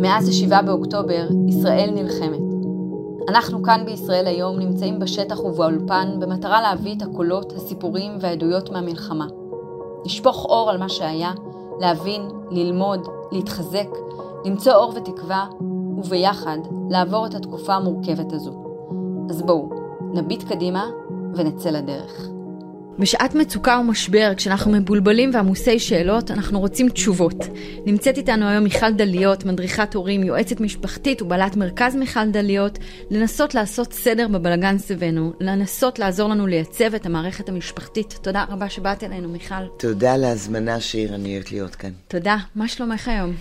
[0.00, 2.40] מאז ה-7 באוקטובר, ישראל נלחמת.
[3.28, 9.26] אנחנו כאן בישראל היום נמצאים בשטח ובאולפן במטרה להביא את הקולות, הסיפורים והעדויות מהמלחמה.
[10.04, 11.32] לשפוך אור על מה שהיה,
[11.80, 13.88] להבין, ללמוד, להתחזק,
[14.44, 15.46] למצוא אור ותקווה,
[15.98, 16.58] וביחד
[16.90, 18.52] לעבור את התקופה המורכבת הזו.
[19.30, 19.68] אז בואו,
[20.00, 20.90] נביט קדימה
[21.34, 22.37] ונצא לדרך.
[22.98, 27.36] בשעת מצוקה ומשבר, כשאנחנו מבולבלים ועמוסי שאלות, אנחנו רוצים תשובות.
[27.86, 32.78] נמצאת איתנו היום מיכל דליות, מדריכת הורים, יועצת משפחתית ובעלת מרכז מיכל דליות,
[33.10, 38.18] לנסות לעשות סדר בבלגן סביבנו, לנסות לעזור לנו לייצב את המערכת המשפחתית.
[38.22, 39.54] תודה רבה שבאת אלינו, מיכל.
[39.78, 41.90] תודה על ההזמנה, שיר, אני אוהבת להיות כאן.
[42.08, 42.36] תודה.
[42.54, 43.34] מה שלומך היום?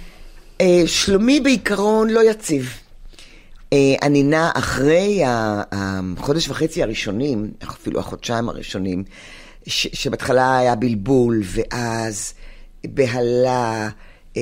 [0.61, 2.73] אה, שלומי בעיקרון לא יציב.
[3.73, 5.21] אה, אני נע אחרי
[5.71, 9.03] החודש וחצי הראשונים, אפילו החודשיים הראשונים,
[9.67, 12.33] ש, שבהתחלה היה בלבול, ואז
[12.85, 13.89] בהלה,
[14.37, 14.41] אה,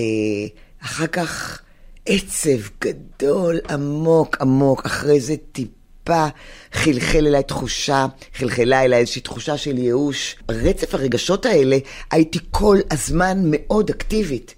[0.83, 1.61] אחר כך
[2.05, 6.27] עצב גדול, עמוק, עמוק, אחרי זה טיפה
[6.73, 10.35] חלחל אליי תחושה, חלחלה אליי איזושהי תחושה של ייאוש.
[10.51, 11.77] רצף הרגשות האלה,
[12.11, 14.55] הייתי כל הזמן מאוד אקטיבית.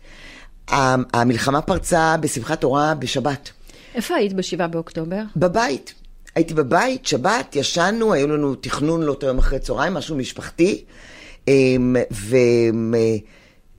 [1.13, 3.49] המלחמה פרצה בשמחת תורה בשבת.
[3.95, 5.21] איפה היית בשבעה באוקטובר?
[5.35, 5.93] בבית.
[6.37, 10.85] הייתי בבית, שבת, ישנו, היו לנו תכנון לאותו יום אחרי צהריים, משהו משפחתי.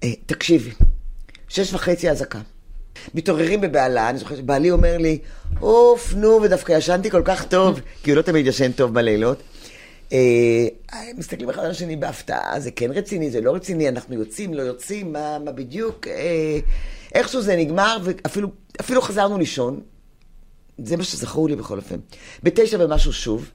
[0.02, 0.86] ותקשיבי, אה,
[1.48, 2.40] שש וחצי אזעקה.
[3.14, 5.18] מתעוררים בבהלה, אני זוכרת שבעלי אומר לי,
[5.60, 9.42] אוף, נו, ודווקא ישנתי כל כך טוב, כי הוא לא תמיד ישן טוב בלילות.
[10.12, 10.18] אה,
[11.16, 15.12] מסתכלים אחד על השני בהפתעה, זה כן רציני, זה לא רציני, אנחנו יוצאים, לא יוצאים,
[15.12, 16.58] מה, מה בדיוק, אה,
[17.14, 19.80] איכשהו זה נגמר, ואפילו חזרנו לישון,
[20.84, 21.96] זה מה שזכור לי בכל אופן.
[22.42, 23.50] בתשע ומשהו שוב,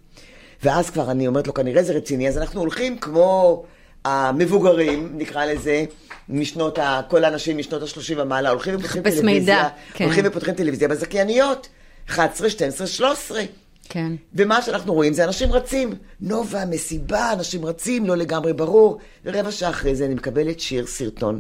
[0.63, 3.63] ואז כבר אני אומרת לו, כנראה זה רציני, אז אנחנו הולכים כמו
[4.05, 5.85] המבוגרים, נקרא לזה,
[6.29, 7.01] משנות ה...
[7.09, 9.33] כל האנשים משנות ה-30 ומעלה, הולכים ופותחים טלוויזיה.
[9.33, 10.05] מידע, כן.
[10.05, 11.67] הולכים ופותחים טלוויזיה בזכייניות,
[12.09, 13.43] 11, 12, 13.
[13.89, 14.11] כן.
[14.33, 15.95] ומה שאנחנו רואים זה אנשים רצים.
[16.21, 18.99] נובה, מסיבה, אנשים רצים, לא לגמרי ברור.
[19.25, 21.39] ורבע שעה אחרי זה אני מקבלת שיר, סרטון,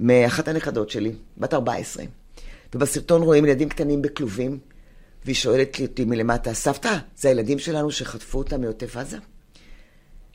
[0.00, 2.04] מאחת הנכדות שלי, בת 14.
[2.74, 4.58] ובסרטון רואים ילדים קטנים בכלובים,
[5.24, 9.16] והיא שואלת אותי מלמטה, סבתא, זה הילדים שלנו שחטפו אותם מעוטף עזה?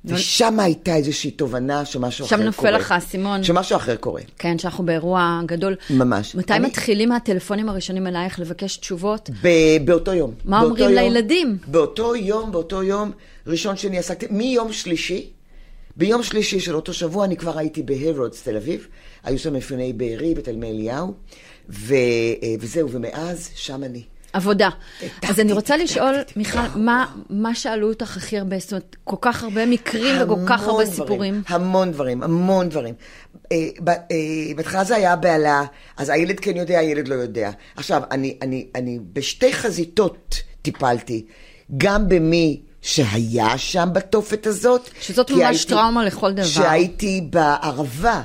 [0.05, 2.41] ושם הייתה איזושהי תובנה שמשהו אחר קורה.
[2.41, 3.43] שם נופל לך האסימון.
[3.43, 4.21] שמשהו אחר קורה.
[4.37, 5.75] כן, שאנחנו באירוע גדול.
[5.89, 6.35] ממש.
[6.35, 6.67] מתי אני...
[6.67, 9.29] מתחילים הטלפונים הראשונים אלייך לבקש תשובות?
[9.43, 10.33] ב- באותו יום.
[10.45, 11.57] מה באותו אומרים יום, לילדים?
[11.67, 13.11] באותו יום, באותו יום,
[13.47, 15.29] ראשון שני עסקתי, מיום שלישי,
[15.95, 18.87] ביום שלישי של אותו שבוע אני כבר הייתי בהרודס, תל אביב.
[19.23, 21.13] היו שם מפוני בארי, בתלמי אליהו,
[21.69, 21.93] ו-
[22.43, 24.03] אה, וזהו, ומאז, שם אני.
[24.33, 24.69] עבודה.
[25.29, 26.59] אז אני רוצה לשאול, מיכל,
[27.29, 28.59] מה שאלו אותך הכי הרבה?
[28.59, 31.43] זאת אומרת, כל כך הרבה מקרים וכל כך הרבה סיפורים.
[31.47, 32.93] המון דברים, המון דברים.
[33.51, 33.67] אה,
[34.11, 35.63] אה, בהתחלה זה היה בהלה,
[35.97, 37.51] אז הילד כן יודע, הילד לא יודע.
[37.75, 38.01] עכשיו,
[38.75, 41.25] אני בשתי חזיתות טיפלתי,
[41.77, 44.89] גם במי שהיה שם בתופת הזאת.
[45.01, 46.43] שזאת ממש טראומה לכל דבר.
[46.43, 48.21] שהייתי בערבה.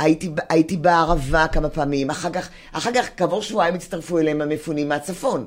[0.00, 5.46] הייתי, הייתי בערבה כמה פעמים, אחר כך, אחר כך כעבור שבועיים הצטרפו אליהם המפונים מהצפון.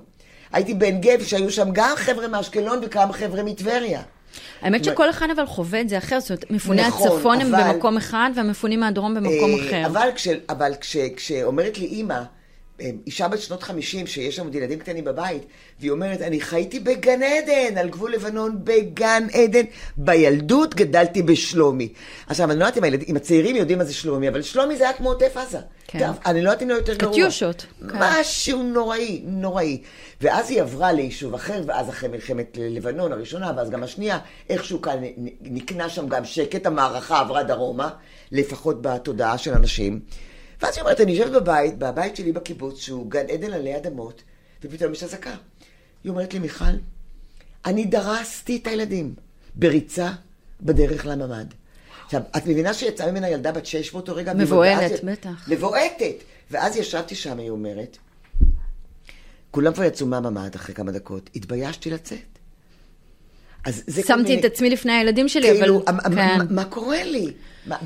[0.51, 4.01] הייתי בעין גב, שהיו שם גם חבר'ה מאשקלון וכמה חבר'ה מטבריה.
[4.61, 7.73] האמת שכל אחד אבל חווה את זה אחר, זאת אומרת, מפוני נכון, הצפון אבל, הם
[7.73, 9.85] במקום אחד והמפונים מהדרום במקום אה, אחר.
[9.85, 12.21] אבל, כש, אבל כש, כשאומרת לי אימא,
[13.07, 15.43] אישה בת שנות חמישים, שיש שם עוד ילדים קטנים בבית,
[15.79, 19.63] והיא אומרת, אני חייתי בגן עדן, על גבול לבנון, בגן עדן.
[19.97, 21.89] בילדות גדלתי בשלומי.
[22.27, 24.83] עכשיו, אני לא יודעת אם, הילד, אם הצעירים יודעים מה זה שלומי, אבל שלומי זה
[24.83, 25.59] היה כמו עוטף עזה.
[25.87, 25.99] כן.
[25.99, 27.13] טוב, אני לא יודעת אם לא יותר גרוע.
[27.13, 27.65] קטיושות.
[27.79, 27.97] כן.
[27.99, 29.81] משהו נוראי, נוראי.
[30.21, 34.97] ואז היא עברה ליישוב אחר, ואז אחרי מלחמת לבנון הראשונה, ואז גם השנייה, איכשהו כאן
[35.41, 37.89] נקנה שם גם שקט, המערכה עברה דרומה,
[38.31, 39.99] לפחות בתודעה של אנשים.
[40.63, 44.23] ואז היא אומרת, אני יושבת בבית, בבית שלי בקיבוץ, שהוא גן עדן עלי אדמות,
[44.63, 45.35] ופתאום יש אזעקה.
[46.03, 46.65] היא אומרת לי, מיכל,
[47.65, 49.13] אני דרסתי את הילדים
[49.55, 50.11] בריצה
[50.61, 51.45] בדרך לממ"ד.
[52.05, 54.33] עכשיו, את מבינה שיצאה ממנה ילדה בת שש באותו רגע?
[54.33, 55.49] מבוהלת, בטח.
[55.49, 56.15] מבועטת.
[56.51, 57.97] ואז ישבתי שם, היא אומרת,
[59.51, 62.39] כולם כבר יצאו מהממ"ד אחרי כמה דקות, התביישתי לצאת.
[64.05, 66.15] שמתי את עצמי לפני הילדים שלי, כאילו, אבל...
[66.15, 66.39] כן.
[66.49, 67.33] מה קורה לי?
[67.65, 67.77] מה,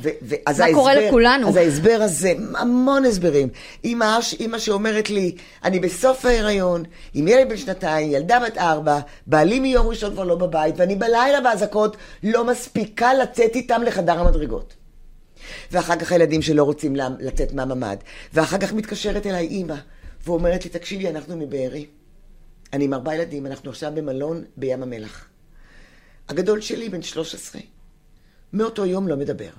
[0.73, 1.47] קורה לכולנו?
[1.47, 3.49] אז ההסבר הזה, המון הסברים.
[3.85, 6.83] אמא, אמא שאומרת לי, אני בסוף ההיריון,
[7.13, 11.41] עם ילד בן שנתיים, ילדה בת ארבע, בעלי מיום ראשון כבר לא בבית, ואני בלילה
[11.41, 14.75] באזעקות לא מספיקה לצאת איתם לחדר המדרגות.
[15.71, 17.97] ואחר כך הילדים שלא רוצים לצאת מהממ"ד.
[18.33, 19.75] ואחר כך מתקשרת אליי אימא,
[20.25, 21.85] ואומרת לי, תקשיבי, אנחנו מבארי.
[22.73, 25.25] אני עם ארבעה ילדים, אנחנו עכשיו במלון בים המלח.
[26.29, 27.61] הגדול שלי בן 13.
[28.53, 29.49] מאותו יום לא מדבר.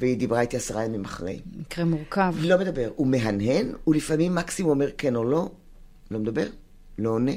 [0.00, 1.38] והיא דיברה איתי עשרה ימים אחרי.
[1.60, 2.34] מקרה מורכב.
[2.40, 2.90] לא מדבר.
[2.96, 5.48] הוא מהנהן, הוא לפעמים מקסימום אומר כן או לא,
[6.10, 6.46] לא מדבר,
[6.98, 7.32] לא עונה.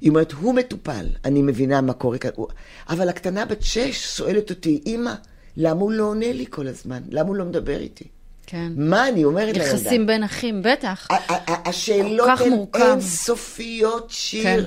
[0.00, 2.30] היא אומרת, הוא מטופל, אני מבינה מה קורה כאן.
[2.34, 2.48] הוא-
[2.88, 5.12] אבל הקטנה בת שש שואלת אותי, אמא,
[5.56, 7.00] למה הוא לא עונה לי כל הזמן?
[7.10, 8.04] למה הוא לא מדבר איתי?
[8.46, 8.72] כן.
[8.76, 9.64] מה אני אומרת לילדה?
[9.70, 11.08] יחסים בין אחים, בטח.
[11.48, 12.80] השאלות הן.
[12.82, 14.42] אינסופיות, שיר.
[14.42, 14.62] כן.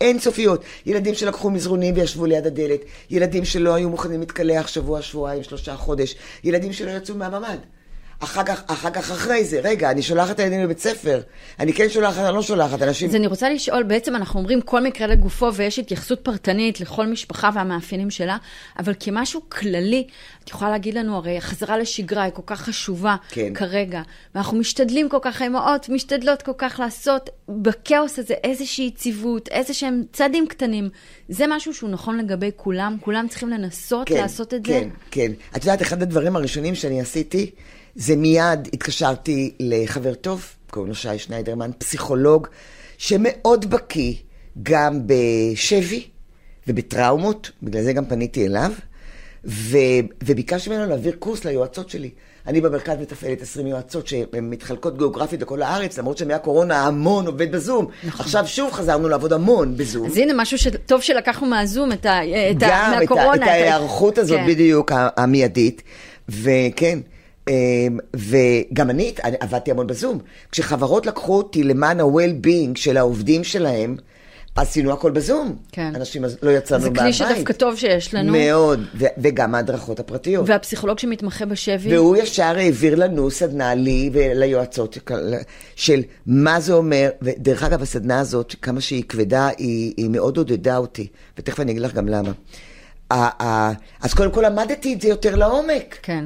[0.00, 0.62] אינסופיות.
[0.86, 2.80] ילדים שלקחו מזרונים וישבו ליד הדלת.
[3.10, 6.14] ילדים שלא היו מוכנים להתקלח שבוע, שבועיים, שלושה חודש.
[6.44, 7.75] ילדים שלא יצאו מהממ"ד.
[8.20, 11.20] אחר כך, אחר כך אחרי זה, רגע, אני שולחת את הילדים לבית ספר.
[11.60, 12.82] אני כן שולחת, אני לא שולחת.
[12.82, 13.08] אנשים...
[13.08, 17.50] אז אני רוצה לשאול, בעצם אנחנו אומרים כל מקרה לגופו ויש התייחסות פרטנית לכל משפחה
[17.54, 18.36] והמאפיינים שלה,
[18.78, 20.06] אבל כמשהו כללי,
[20.44, 23.54] את יכולה להגיד לנו, הרי החזרה לשגרה היא כל כך חשובה כן.
[23.54, 24.02] כרגע,
[24.34, 30.02] ואנחנו משתדלים כל כך, האמהות משתדלות כל כך לעשות בכאוס הזה איזושהי יציבות, איזה שהם
[30.12, 30.88] צעדים קטנים.
[31.28, 34.72] זה משהו שהוא נכון לגבי כולם, כולם צריכים לנסות לעשות את זה.
[34.72, 35.32] כן, כן.
[35.56, 37.50] את יודעת, אחד הדברים הראשונים שאני עשיתי,
[37.96, 42.46] זה מיד התקשרתי לחבר טוב, קוראים לו שי שניידרמן, פסיכולוג,
[42.98, 44.14] שמאוד בקיא
[44.62, 46.06] גם בשבי
[46.66, 48.72] ובטראומות, בגלל זה גם פניתי אליו,
[49.44, 49.78] ו,
[50.24, 52.10] וביקשתי ממנו להעביר קורס ליועצות שלי.
[52.46, 57.86] אני במרכז מתפעלת 20 יועצות שהן מתחלקות גיאוגרפית בכל הארץ, למרות שמהקורונה המון עובד בזום.
[58.04, 58.20] נכון.
[58.26, 60.06] עכשיו שוב חזרנו לעבוד המון בזום.
[60.06, 62.20] אז הנה משהו שטוב שלקחנו מהזום, את ה...
[62.50, 63.30] את ה- גם את, מהקורונה.
[63.30, 64.46] ה, את ההיערכות הזאת כן.
[64.46, 65.82] בדיוק, ה- המיידית.
[66.28, 66.98] וכן,
[68.16, 70.18] וגם אני עבדתי המון בזום.
[70.52, 73.96] כשחברות לקחו אותי למען ה-well-being של העובדים שלהם,
[74.56, 75.56] עשינו הכל בזום.
[75.72, 75.92] כן.
[75.94, 77.02] אנשים לא יצאנו זה מהבית.
[77.02, 78.32] כלי שדווקא טוב שיש לנו.
[78.32, 80.48] מאוד, ו- וגם ההדרכות הפרטיות.
[80.48, 84.98] והפסיכולוג שמתמחה בשבי, והוא ישר העביר לנו סדנה, לי וליועצות,
[85.76, 90.76] של מה זה אומר, ודרך אגב, הסדנה הזאת, כמה שהיא כבדה, היא, היא מאוד עודדה
[90.76, 91.06] אותי,
[91.38, 92.32] ותכף אני אגיד לך גם למה.
[94.00, 95.98] אז קודם כל למדתי את זה יותר לעומק.
[96.02, 96.24] כן.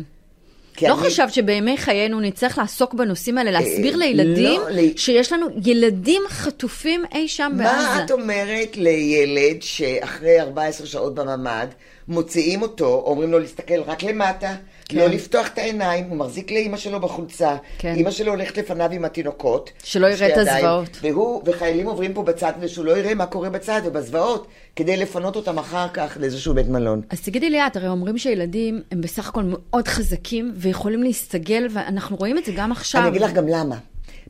[0.89, 5.47] לא אני- חשבת שבימי חיינו נצטרך לעסוק בנושאים האלה, להסביר אה, לילדים לא, שיש לנו
[5.65, 8.05] ילדים חטופים אי שם מה בעזה.
[8.05, 11.67] את אומרת לילד שאחרי 14 שעות בממ"ד,
[12.09, 14.55] מוציאים אותו, אומרים לו להסתכל רק למטה,
[14.91, 14.99] כן.
[14.99, 17.95] לא לפתוח את העיניים, הוא מחזיק לאימא שלו בחולצה, כן.
[17.95, 19.71] אימא שלו הולכת לפניו עם התינוקות.
[19.85, 20.99] שלא יראה את הזוועות.
[21.03, 24.47] והוא, וחיילים עוברים פה בצד כדי שהוא לא יראה מה קורה בצד ובזוועות,
[24.77, 27.03] כדי לפנות אותם אחר כך לאיזשהו בית מלון.
[27.11, 32.17] אז תגידי לי את, הרי אומרים שילדים הם בסך הכל מאוד חזקים ויכולים להסתגל, ואנחנו
[32.17, 33.01] רואים את זה גם עכשיו.
[33.01, 33.77] אני אגיד לך גם למה.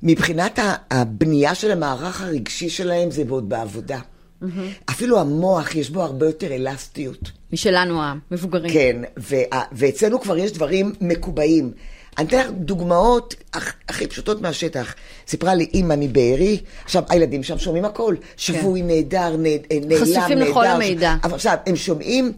[0.02, 0.58] מבחינת
[0.90, 3.98] הבנייה של המערך הרגשי שלהם זה עוד בעבודה.
[4.90, 7.39] אפילו המוח יש בו הרבה יותר אלסטיות.
[7.52, 8.72] משלנו המבוגרים.
[8.72, 9.38] כן, וה-
[9.72, 11.72] ואצלנו כבר יש דברים מקובעים.
[12.18, 13.58] אני אתן לך דוגמאות הכ-
[13.88, 14.94] הכי פשוטות מהשטח.
[15.28, 18.14] סיפרה לי אימא מבארי, עכשיו הילדים שם שומעים הכל.
[18.36, 20.00] שבוי, נהדר, נ- אה, נעלם, נהדר.
[20.00, 21.14] חשופים לכל המידע.
[21.24, 22.32] אבל עכשיו, הם שומעים,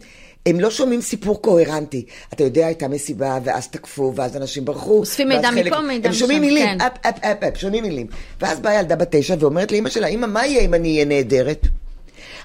[0.46, 2.04] הם לא שומעים סיפור קוהרנטי.
[2.32, 4.98] אתה יודע, הייתה מסיבה, ואז תקפו, ואז אנשים ברחו.
[4.98, 6.80] אוספים מידע חלק- מפה, מידע הם שומעים משם, מילים, כן.
[6.80, 8.06] אפ, אפ, אפ, אפ, שומעים מילים.
[8.40, 11.66] ואז באה ילדה בת תשע ואומרת לאימא שלה, אימא, מה יהיה אם אני אהיה נהדרת?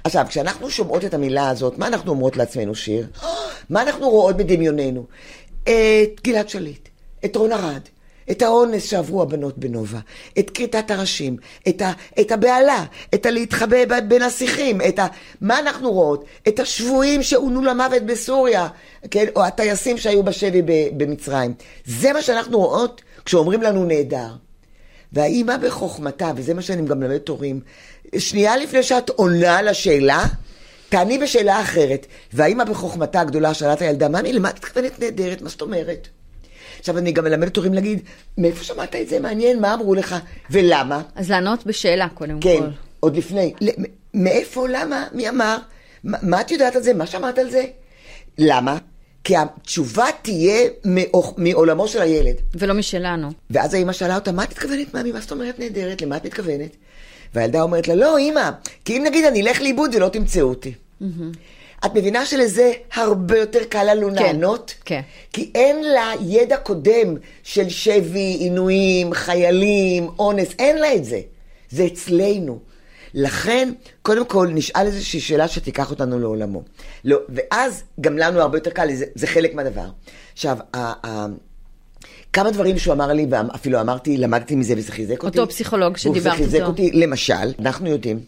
[0.03, 3.07] עכשיו, כשאנחנו שומעות את המילה הזאת, מה אנחנו אומרות לעצמנו, שיר?
[3.69, 5.05] מה אנחנו רואות בדמיוננו?
[5.63, 6.89] את גלעד שליט,
[7.25, 7.81] את רון ארד,
[8.31, 9.99] את האונס שעברו הבנות בנובה,
[10.39, 15.07] את כריתת הראשים, את, ה, את הבהלה, את הלהתחבא בין השיחים, את ה...
[15.41, 16.25] מה אנחנו רואות?
[16.47, 18.67] את השבויים שעונו למוות בסוריה,
[19.11, 19.25] כן?
[19.35, 20.61] או הטייסים שהיו בשבי
[20.97, 21.53] במצרים.
[21.85, 24.29] זה מה שאנחנו רואות כשאומרים לנו נהדר.
[25.13, 27.59] והאימא בחוכמתה, וזה מה שאני גם מלמדת הורים,
[28.17, 30.25] שנייה לפני שאת עונה על השאלה,
[30.89, 32.07] תעני בשאלה אחרת.
[32.33, 35.41] והאימא בחוכמתה הגדולה שאלה את הילדה, ממי, למה את מתכוונת נהדרת?
[35.41, 36.07] מה זאת אומרת?
[36.79, 38.01] עכשיו אני גם מלמדת הורים להגיד,
[38.37, 39.19] מאיפה שמעת את זה?
[39.19, 40.15] מעניין, מה אמרו לך?
[40.51, 41.01] ולמה?
[41.15, 42.67] אז לענות בשאלה קודם כן, כל.
[42.99, 43.53] עוד לפני.
[44.13, 45.57] מאיפה, למה, מי אמר?
[46.03, 46.93] מה, מה את יודעת על זה?
[46.93, 47.65] מה שמעת על זה?
[48.37, 48.77] למה?
[49.27, 52.35] כי התשובה תהיה מאוח- מעולמו של הילד.
[52.55, 53.29] ולא משלנו.
[53.49, 55.11] ואז האמא שאלה אותה, מה את מתכוונת, מאמי?
[55.11, 56.01] מה זאת אומרת נהדרת?
[56.01, 56.75] למה את מתכוונת?
[57.35, 58.49] והילדה אומרת לה, לא, אמא,
[58.85, 60.73] כי אם נגיד אני אלך לאיבוד ולא תמצאו אותי.
[61.85, 64.73] את מבינה שלזה הרבה יותר קל לנו כן, לענות?
[64.85, 65.01] כן.
[65.33, 71.19] כי אין לה ידע קודם של שבי, עינויים, חיילים, אונס, אין לה את זה.
[71.71, 72.59] זה אצלנו.
[73.17, 76.63] לכן, קודם כל, נשאל איזושהי שאלה שתיקח אותנו לעולמו.
[77.05, 79.89] לא, ואז גם לנו הרבה יותר קל, זה, זה חלק מהדבר.
[80.33, 81.25] עכשיו, ה, ה,
[82.33, 85.39] כמה דברים שהוא אמר לי, ואפילו אמרתי, למדתי מזה וזה חיזק אותי.
[85.39, 86.67] אותו פסיכולוג שדיברת וזה חיזק איתו.
[86.67, 86.91] אותי.
[86.91, 88.19] למשל, אנחנו יודעים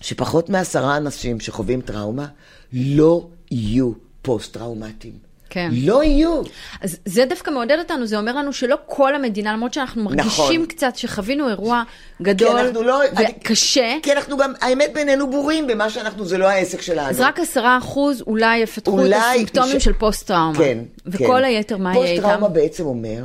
[0.00, 2.26] שפחות מעשרה אנשים שחווים טראומה
[2.72, 5.23] לא יהיו פוסט-טראומטיים.
[5.54, 5.70] כן.
[5.72, 6.42] לא יהיו.
[6.80, 10.26] אז זה דווקא מעודד אותנו, זה אומר לנו שלא כל המדינה, למרות שאנחנו מרגישים
[10.62, 10.66] נכון.
[10.66, 11.82] קצת שחווינו אירוע
[12.22, 13.00] גדול לא-
[13.40, 17.08] וקשה, כי אנחנו גם, האמת בינינו בורים במה שאנחנו, זה לא העסק שלנו.
[17.08, 20.58] אז רק עשרה אחוז אולי יפתחו את אולי הסימפטומים ש- של פוסט-טראומה.
[20.58, 21.44] כן, וכל כן.
[21.44, 22.22] היתר, מה יהיה איתם?
[22.22, 23.24] פוסט-טראומה בעצם אומר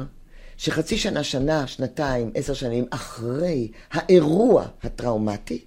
[0.58, 5.60] שחצי שנה, שנה, שנתיים, עשר שנים אחרי האירוע הטראומטי,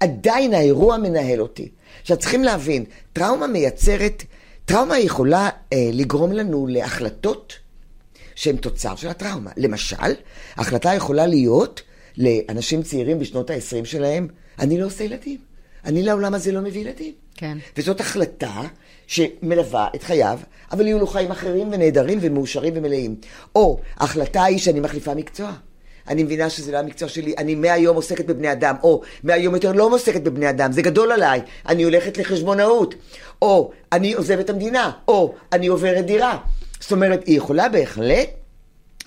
[0.00, 1.68] עדיין האירוע מנהל אותי.
[2.02, 4.22] עכשיו צריכים להבין, טראומה מייצרת,
[4.66, 7.52] טראומה יכולה אה, לגרום לנו להחלטות
[8.34, 9.50] שהן תוצר של הטראומה.
[9.56, 10.12] למשל,
[10.56, 11.82] החלטה יכולה להיות
[12.18, 15.38] לאנשים צעירים בשנות ה-20 שלהם, אני לא עושה ילדים.
[15.84, 17.12] אני לעולם הזה לא מביא ילדים.
[17.34, 17.58] כן.
[17.76, 18.62] וזאת החלטה
[19.06, 20.38] שמלווה את חייו,
[20.72, 23.16] אבל יהיו לו חיים אחרים ונהדרים ומאושרים ומלאים.
[23.54, 25.52] או ההחלטה היא שאני מחליפה מקצוע.
[26.08, 29.84] אני מבינה שזה לא המקצוע שלי, אני מהיום עוסקת בבני אדם, או מהיום יותר לא
[29.92, 32.94] עוסקת בבני אדם, זה גדול עליי, אני הולכת לחשבונאות,
[33.42, 36.38] או אני עוזבת המדינה, או אני עוברת דירה.
[36.80, 38.28] זאת אומרת, היא יכולה בהחלט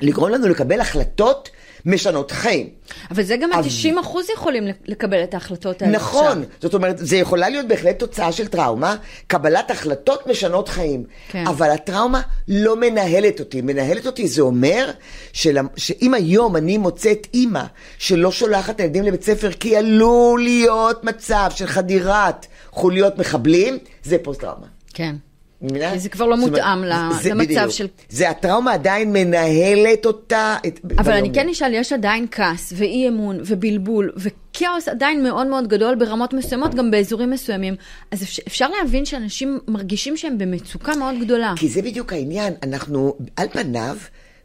[0.01, 1.49] לגרום לנו לקבל החלטות
[1.85, 2.69] משנות חיים.
[3.11, 6.43] אבל זה גם אבל- ה-90 אחוז יכולים לקבל את ההחלטות האלה נכון, עכשיו.
[6.61, 8.95] זאת אומרת, זה יכולה להיות בהחלט תוצאה של טראומה,
[9.27, 11.03] קבלת החלטות משנות חיים.
[11.29, 11.47] כן.
[11.47, 13.61] אבל הטראומה לא מנהלת אותי.
[13.61, 14.91] מנהלת אותי זה אומר
[15.33, 15.57] של...
[15.75, 17.63] שאם היום אני מוצאת אימא
[17.97, 24.17] שלא שולחת את הילדים לבית ספר כי עלול להיות מצב של חדירת חוליות מחבלים, זה
[24.23, 24.67] פוסט-טראומה.
[24.93, 25.15] כן.
[25.61, 25.91] מבינה?
[25.93, 26.81] כי זה כבר לא מותאם
[27.21, 27.69] זה- למצב בדיוק.
[27.69, 30.57] של- זה הטראומה עדיין מנהלת אותה.
[30.67, 31.33] את- אבל אני.
[31.33, 36.75] כן אשאל, יש עדיין כעס ואי אמון ובלבול וכאוס עדיין מאוד מאוד גדול ברמות מסוימות,
[36.75, 37.75] גם באזורים מסוימים.
[38.11, 41.53] אז אפשר, אפשר להבין שאנשים מרגישים שהם במצוקה מאוד גדולה.
[41.57, 43.97] כי זה בדיוק העניין, אנחנו על פניו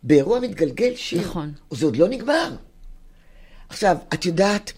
[0.02, 1.20] באירוע מתגלגל שיר.
[1.20, 1.52] נכון.
[1.70, 2.50] זה עוד לא נגמר.
[3.68, 4.72] עכשיו, את יודעת,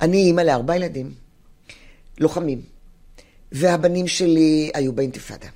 [0.00, 1.10] אני אימא לארבעה ילדים,
[2.20, 2.60] לוחמים,
[3.54, 5.48] והבנים שלי היו באינתיפאדה,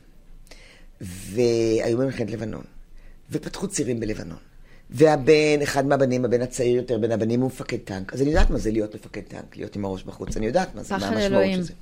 [1.01, 2.65] והיו במלחמת לבנון,
[3.31, 4.39] ופתחו צירים בלבנון.
[4.91, 8.13] והבן, אחד מהבנים, הבן הצעיר יותר בין הבנים, הוא מפקד טנק.
[8.13, 10.83] אז אני יודעת מה זה להיות מפקד טנק, להיות עם הראש בחוץ, אני יודעת מה
[10.83, 11.45] זה, מה המשמעות.
[11.55, 11.73] של זה.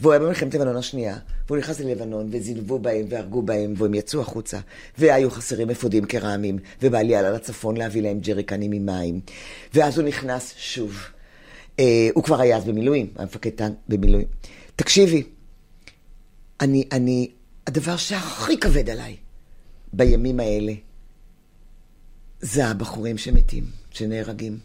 [0.00, 4.58] והוא היה במלחמת לבנון השנייה, והוא נכנס ללבנון, וזילבו בהם, והרגו בהם, והם יצאו החוצה.
[4.98, 9.20] והיו חסרים אפודים קרמיים, ובעלי עלה לצפון להביא להם ג'ריקנים עם מים.
[9.74, 10.98] ואז הוא נכנס שוב.
[11.78, 14.26] אה, הוא כבר היה אז במילואים, היה מפקד טנק במילואים.
[14.76, 15.22] תקשיבי,
[16.60, 17.30] אני, אני,
[17.66, 19.16] הדבר שהכי כבד עליי
[19.92, 20.72] בימים האלה,
[22.40, 24.58] זה הבחורים שמתים, שנהרגים.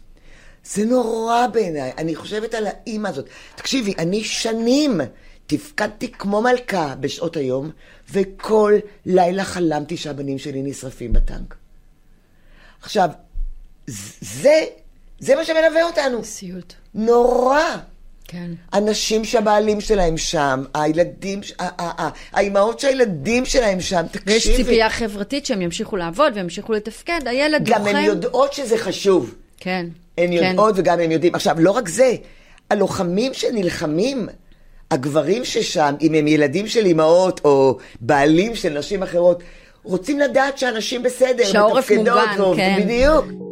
[0.64, 3.26] זה נורא בעיניי, אני חושבת על האימא הזאת.
[3.54, 5.00] תקשיבי, אני שנים
[5.46, 7.70] תפקדתי כמו מלכה בשעות היום,
[8.10, 8.74] וכל
[9.06, 11.56] לילה חלמתי שהבנים שלי נשרפים בטנק.
[12.82, 13.08] עכשיו,
[14.20, 14.64] זה,
[15.18, 16.24] זה מה שמלווה אותנו.
[16.24, 16.74] סיוט.
[16.94, 17.76] נורא.
[18.32, 18.50] כן.
[18.74, 21.40] אנשים שהבעלים שלהם שם, הילדים,
[22.32, 24.32] האימהות שהילדים שלהם שם, תקשיבי.
[24.32, 27.96] ויש ציפייה חברתית שהם ימשיכו לעבוד וימשיכו לתפקד, הילד גם לוחם.
[27.96, 29.34] הן יודעות שזה חשוב.
[29.58, 29.86] כן.
[30.18, 30.32] הן כן.
[30.32, 31.34] יודעות וגם הם יודעים.
[31.34, 32.14] עכשיו, לא רק זה,
[32.70, 34.28] הלוחמים שנלחמים,
[34.90, 39.42] הגברים ששם, אם הם ילדים של אימהות או בעלים של נשים אחרות,
[39.82, 42.36] רוצים לדעת שהנשים בסדר, שהעורף מוגן.
[42.56, 42.80] כן.
[42.82, 43.51] בדיוק.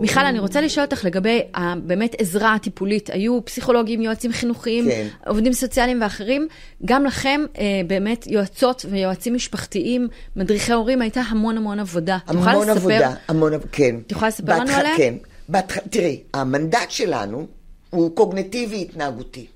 [0.00, 1.40] מיכל, אני רוצה לשאול אותך לגבי
[1.82, 3.10] באמת עזרה טיפולית.
[3.10, 5.06] היו פסיכולוגים, יועצים חינוכיים, כן.
[5.26, 6.48] עובדים סוציאליים ואחרים.
[6.84, 12.18] גם לכם, אה, באמת, יועצות ויועצים משפחתיים, מדריכי הורים, הייתה המון המון עבודה.
[12.26, 12.70] המון לספר?
[12.70, 13.96] עבודה, המון עבודה, כן.
[14.06, 14.96] את יכולה לספר לנו בהתח- עליה?
[14.96, 15.14] כן.
[15.48, 15.76] בהתח...
[15.90, 17.46] תראי, המנדט שלנו
[17.90, 19.46] הוא קוגנטיבי התנהגותי.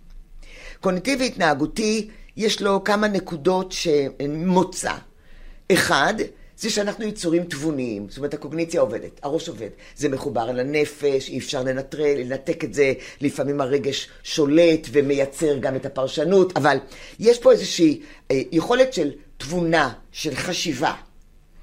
[0.80, 4.92] קוגנטיבי התנהגותי, יש לו כמה נקודות שהן מוצא.
[5.72, 6.14] אחד,
[6.62, 11.62] זה שאנחנו יצורים תבוניים, זאת אומרת הקוגניציה עובדת, הראש עובד, זה מחובר לנפש, אי אפשר
[11.62, 16.76] לנטרל, לנתק את זה, לפעמים הרגש שולט ומייצר גם את הפרשנות, אבל
[17.20, 18.00] יש פה איזושהי
[18.30, 20.92] אה, יכולת של תבונה, של חשיבה,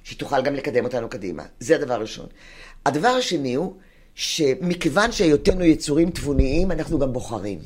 [0.04, 1.44] שהיא תוכל גם לקדם אותנו קדימה.
[1.60, 2.26] זה הדבר הראשון.
[2.86, 3.74] הדבר השני הוא
[4.16, 7.60] שמכיוון שהיותנו יצורים תבוניים, אנחנו גם בוחרים.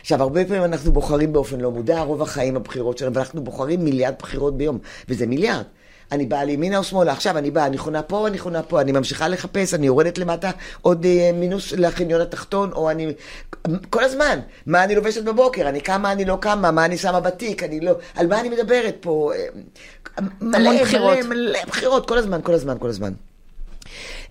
[0.00, 4.14] עכשיו, הרבה פעמים אנחנו בוחרים באופן לא מודע, רוב החיים הבחירות שלנו, ואנחנו בוחרים מיליארד
[4.18, 5.64] בחירות ביום, וזה מיליארד.
[6.12, 8.92] אני באה לימינה או שמאלה, עכשיו אני באה, אני חונה פה אני חונה פה, אני
[8.92, 10.50] ממשיכה לחפש, אני יורדת למטה
[10.82, 13.12] עוד אה, מינוס לחניון התחתון, או אני...
[13.90, 17.62] כל הזמן, מה אני לובשת בבוקר, אני קמה, אני לא קמה, מה אני שמה בתיק,
[17.62, 17.92] אני לא...
[18.14, 19.32] על מה אני מדברת פה?
[19.34, 19.46] אה,
[20.40, 21.18] מלא, מלא, בחירות.
[21.28, 23.12] מלא בחירות, כל הזמן, כל הזמן, כל הזמן.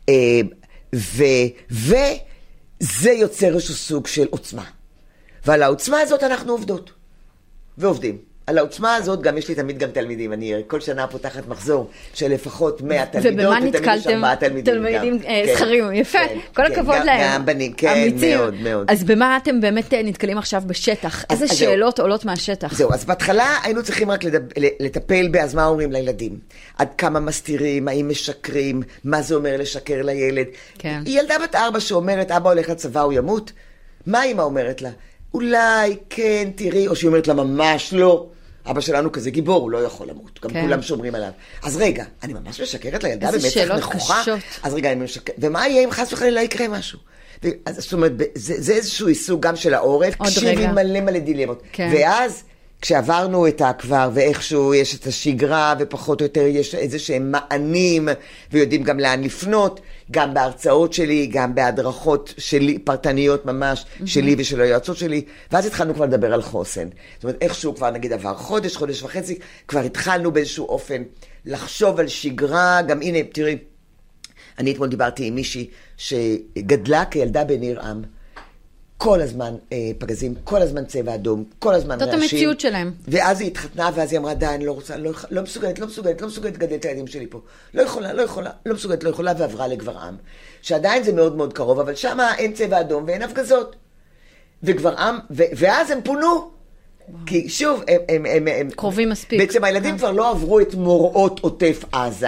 [0.10, 0.42] אה,
[0.96, 1.24] ו,
[1.72, 4.64] וזה יוצר איזשהו סוג של עוצמה.
[5.46, 6.92] ועל העוצמה הזאת אנחנו עובדות.
[7.78, 8.33] ועובדים.
[8.48, 10.34] על העוצמה הזאת גם יש לי תמיד גם תלמידים.
[10.34, 14.10] אני כל שנה פותחת מחזור של לפחות 100 תלמידות, ובמה ותמיד יש נתקלתם?
[14.16, 14.74] ארבעה תלמידים.
[14.74, 15.20] תלמידים.
[15.26, 17.32] אה, כן, זכרים, יפה, כן, כל כן, הכבוד גם- להם.
[17.34, 18.38] גם בנים, כן, אמיצים.
[18.38, 18.86] מאוד, מאוד.
[18.92, 21.24] אז במה אתם באמת אה, נתקלים עכשיו בשטח?
[21.30, 21.58] איזה אז זהו.
[21.60, 22.74] שאלות עולות מהשטח?
[22.78, 24.42] זהו, אז בהתחלה היינו צריכים רק לדב,
[24.80, 26.40] לטפל באז מה אומרים לילדים.
[26.78, 30.46] עד כמה מסתירים, האם משקרים, מה זה אומר לשקר לילד.
[30.80, 31.02] כן.
[31.06, 33.52] היא ילדה בת ארבע שאומרת, אבא הולך לצבא, הוא ימות?
[34.06, 34.90] מה אימא אומרת לה?
[35.34, 38.28] אולי, כן, תראי, או שהיא אומרת לה, ממש לא.
[38.70, 40.40] אבא שלנו כזה גיבור, הוא לא יכול למות.
[40.44, 40.62] גם כן.
[40.62, 41.30] כולם שומרים עליו.
[41.64, 44.22] אז רגע, אני ממש משקרת לילדה איזה במצח שאלות נכוחה?
[44.22, 44.40] קשות.
[44.64, 45.36] אז רגע, אני משקרת.
[45.40, 47.00] ומה יהיה אם חס וחלילה יקרה משהו?
[47.66, 50.72] אז זאת אומרת, זה, זה איזשהו עיסוק גם של העורף, עוד קשיבי רגע.
[50.72, 51.64] מלא מלא דילמות.
[51.72, 51.90] כן.
[51.94, 52.44] ואז,
[52.82, 58.10] כשעברנו את הכבר, ואיכשהו יש את השגרה, ופחות או יותר יש איזה שהם מענים,
[58.52, 59.80] ויודעים גם לאן לפנות,
[60.12, 66.06] גם בהרצאות שלי, גם בהדרכות שלי, פרטניות ממש, שלי ושל היועצות שלי, ואז התחלנו כבר
[66.06, 66.88] לדבר על חוסן.
[67.16, 71.04] זאת אומרת, איכשהו כבר נגיד עבר חודש, חודש וחצי, כבר התחלנו באיזשהו אופן
[71.46, 73.58] לחשוב על שגרה, גם הנה, תראי,
[74.60, 78.02] אני אתמול דיברתי עם מישהי שגדלה כילדה בניר עם.
[79.04, 82.22] כל הזמן אה, פגזים, כל הזמן צבע אדום, כל הזמן זאת רעשים.
[82.22, 82.92] המציאות שלהם.
[83.08, 86.22] ואז היא התחתנה, ואז היא אמרה, די, אני לא רוצה, לא, לא מסוגלת, לא מסוגלת,
[86.22, 87.40] לא מסוגלת לגדל את הילדים שלי פה.
[87.74, 90.16] לא יכולה, לא יכולה, לא מסוגלת, לא יכולה, ועברה לגברעם.
[90.62, 93.76] שעדיין זה מאוד מאוד קרוב, אבל שם אין צבע אדום ואין הפגזות.
[94.64, 96.52] וגברעם, ו- ואז הם פונו.
[97.26, 98.70] כי שוב, הם, הם, הם, הם...
[98.70, 99.40] קרובים מספיק.
[99.40, 100.00] בעצם הילדים אה.
[100.00, 102.28] כבר לא עברו את מוראות עוטף עזה,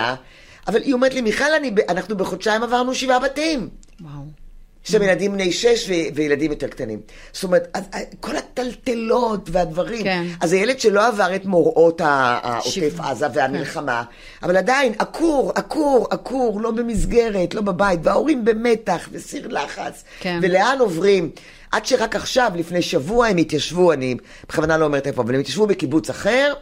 [0.67, 3.70] אבל היא אומרת לי, מיכל, אני, אנחנו בחודשיים עברנו שבעה בתים.
[4.01, 4.45] וואו.
[4.86, 7.00] יש להם ילדים בני שש ו- וילדים יותר קטנים.
[7.34, 10.04] זאת אומרת, אז, אה, כל הטלטלות והדברים.
[10.04, 10.25] כן.
[10.42, 14.04] אז הילד שלא עבר את מוראות העוטף עזה והמלחמה,
[14.44, 20.04] אבל עדיין, עקור, עקור, עקור, לא במסגרת, לא בבית, וההורים במתח וסיר לחץ.
[20.20, 20.39] כן.
[20.42, 21.30] ולאן עוברים?
[21.72, 24.15] עד שרק עכשיו, לפני שבוע, הם התיישבו, אני
[24.50, 26.54] בכוונה לא אומרת איפה, אבל הם התיישבו בקיבוץ אחר,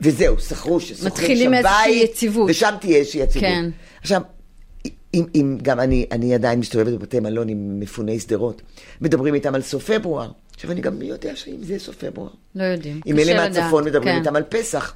[0.00, 2.50] וזהו, שכרו ששוכרים שם בית, יציבות.
[2.50, 3.48] ושם תהיה איזושהי יציבות.
[3.48, 3.70] כן.
[4.00, 4.20] עכשיו,
[5.14, 8.62] אם, אם גם אני, אני עדיין מסתובבת בבתי מלון עם מפוני שדרות,
[9.00, 10.30] מדברים איתם על סוף פברואר.
[10.54, 12.30] עכשיו, אני גם מי יודע שאם זה סוף פברואר.
[12.54, 13.00] לא יודעים.
[13.06, 14.18] אם אלה מהצפון מדברים כן.
[14.18, 14.94] איתם על פסח.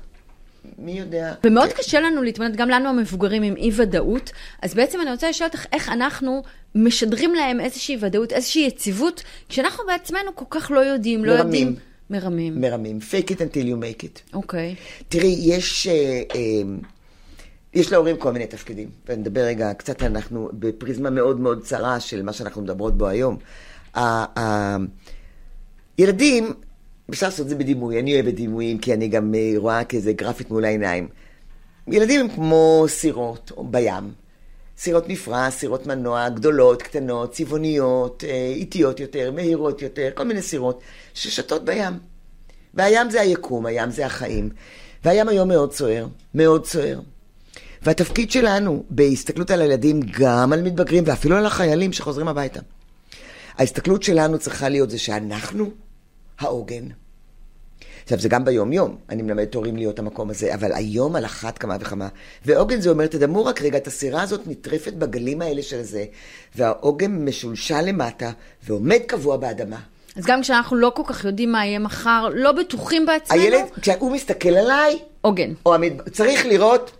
[0.78, 1.34] מי יודע?
[1.44, 1.76] ומאוד כן.
[1.76, 4.30] קשה לנו להתמודד, גם לנו המבוגרים, עם אי-ודאות.
[4.62, 6.42] אז בעצם אני רוצה לשאול אותך, איך אנחנו
[6.74, 11.66] משדרים להם איזושהי ודאות, איזושהי יציבות, כשאנחנו בעצמנו כל כך לא יודעים, לא מרמים.
[11.66, 11.76] יודעים...
[12.10, 12.60] מרמים.
[12.60, 12.98] מרמים.
[13.10, 14.34] fake it until you make it.
[14.34, 14.74] אוקיי.
[15.08, 15.92] תראי, יש, אה,
[16.34, 16.40] אה,
[17.76, 18.90] יש להורים כל מיני תפקידים.
[19.08, 23.36] ונדבר רגע, קצת אנחנו בפריזמה מאוד מאוד צרה של מה שאנחנו מדברות בו היום.
[23.94, 24.76] ה- ה-
[25.98, 26.52] ילדים,
[27.10, 30.50] אפשר לעשות את זה בדימוי, אני אוהבת דימויים, כי אני גם אה, רואה כאיזה גרפית
[30.50, 31.08] מול העיניים.
[31.88, 34.12] ילדים הם כמו סירות בים.
[34.78, 40.80] סירות מפרש, סירות מנוע, גדולות, קטנות, צבעוניות, אה, איטיות יותר, מהירות יותר, כל מיני סירות
[41.14, 41.92] ששטות בים.
[42.74, 44.50] והים זה היקום, הים זה החיים.
[45.04, 47.00] והים היום מאוד סוער, מאוד סוער.
[47.86, 52.60] והתפקיד שלנו בהסתכלות על הילדים, גם על מתבגרים ואפילו על החיילים שחוזרים הביתה.
[53.58, 55.70] ההסתכלות שלנו צריכה להיות זה שאנחנו
[56.38, 56.84] העוגן.
[58.02, 61.76] עכשיו, זה גם ביום-יום, אני מלמדת הורים להיות המקום הזה, אבל היום על אחת כמה
[61.80, 62.08] וכמה.
[62.44, 66.04] ועוגן זה אומר, תדמו רק רגע, את הסירה הזאת נטרפת בגלים האלה של זה,
[66.56, 68.30] והעוגן משולשל למטה
[68.66, 69.80] ועומד קבוע באדמה.
[70.16, 74.12] אז גם כשאנחנו לא כל כך יודעים מה יהיה מחר, לא בטוחים בעצמנו, הילד, כשהוא
[74.12, 76.08] מסתכל עליי, עוגן, או המד...
[76.10, 76.90] צריך לראות,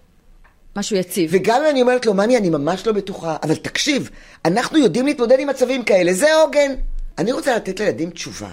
[0.77, 1.31] משהו יציב.
[1.33, 4.11] וגם אם אני אומרת לו, מני, אני ממש לא בטוחה, אבל תקשיב,
[4.45, 6.75] אנחנו יודעים להתמודד עם מצבים כאלה, זה עוגן.
[7.19, 8.51] אני רוצה לתת לילדים תשובה,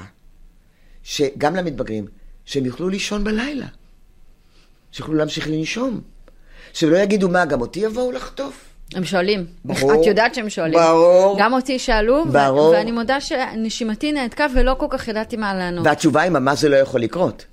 [1.04, 2.06] שגם למתבגרים,
[2.46, 3.66] שהם יוכלו לישון בלילה,
[4.92, 6.02] שיוכלו להמשיך לנשום,
[6.74, 8.66] שלא יגידו, מה, גם אותי יבואו לחטוף?
[8.96, 9.46] הם שואלים.
[9.66, 10.02] ברור.
[10.02, 10.80] את יודעת שהם שואלים.
[10.80, 11.38] ברור.
[11.40, 12.70] גם אותי שאלו, ו- ברור.
[12.70, 15.86] ואני מודה שנשימתי נעתקה ולא כל כך ידעתי מה לענות.
[15.86, 17.46] והתשובה היא ממש זה לא יכול לקרות.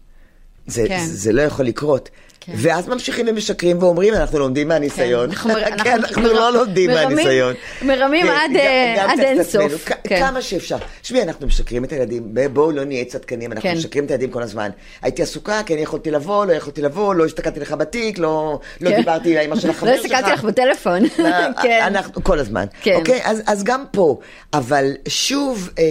[0.67, 1.01] זה, כן.
[1.05, 2.09] זה לא יכול לקרות.
[2.41, 2.53] כן.
[2.57, 5.31] ואז ממשיכים ומשקרים ואומרים, אנחנו לומדים מהניסיון.
[5.31, 7.55] אנחנו כן, אנחנו מר- לא לומדים מרמים- מהניסיון.
[7.83, 9.89] מרמים כן, עד, גם- אה, עד קצת אין עצמנו, סוף.
[9.89, 10.19] כ- כן.
[10.21, 10.77] כמה שאפשר.
[11.03, 13.77] תשמעי, אנחנו משקרים את הילדים, בואו לא נהיה צדקנים, אנחנו כן.
[13.77, 14.71] משקרים את הילדים כל הזמן.
[15.03, 18.91] הייתי עסוקה, כי אני יכולתי לבוא, לא יכולתי לבוא, לא הסתכלתי לך בתיק, לא לא
[18.91, 18.97] כן.
[18.97, 20.05] דיברתי עם אמא של החבר לא שלך.
[20.05, 21.03] הסתכלתי לך בטלפון.
[21.25, 21.81] אה, כן.
[21.87, 22.65] אנחנו, כל הזמן.
[22.83, 22.95] כן.
[22.95, 23.21] אוקיי?
[23.25, 24.19] אז, אז גם פה.
[24.53, 25.85] אבל שוב, אה,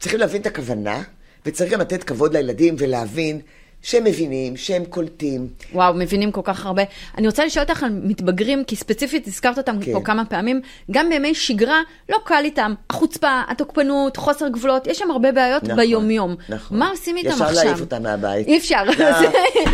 [0.00, 1.02] צריכים להבין את הכוונה,
[1.46, 3.40] וצריך גם לתת כבוד לילדים ולהבין
[3.82, 5.48] שהם מבינים, שהם קולטים.
[5.72, 6.82] וואו, מבינים כל כך הרבה.
[7.18, 9.92] אני רוצה לשאול אותך על מתבגרים, כי ספציפית הזכרת אותם כן.
[9.92, 10.60] פה כמה פעמים.
[10.90, 12.74] גם בימי שגרה, לא קל איתם.
[12.90, 16.36] החוצפה, התוקפנות, חוסר גבולות, יש שם הרבה בעיות נכון, ביום-יום.
[16.48, 16.78] נכון.
[16.78, 17.64] מה עושים איתם ישר עכשיו?
[17.64, 18.46] להעיף אותם מהבית.
[18.46, 18.92] אי אפשר, לא.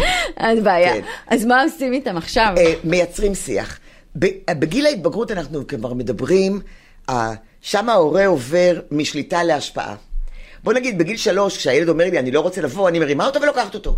[0.36, 0.92] אז בעיה.
[0.94, 1.00] כן.
[1.26, 2.54] אז מה עושים איתם עכשיו?
[2.58, 3.78] אה, מייצרים שיח.
[4.50, 6.60] בגיל ההתבגרות אנחנו כבר מדברים,
[7.08, 9.94] אה, שם ההורה עובר משליטה להשפעה.
[10.66, 13.74] בוא נגיד, בגיל שלוש, כשהילד אומר לי, אני לא רוצה לבוא, אני מרימה אותו ולוקחת
[13.74, 13.96] אותו.